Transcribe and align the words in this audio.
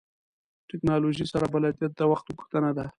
ټکنالوژۍ 0.69 1.25
سره 1.33 1.45
بلدیت 1.53 1.91
د 1.95 2.01
وخت 2.11 2.25
غوښتنه 2.35 2.69
ده. 2.77 2.85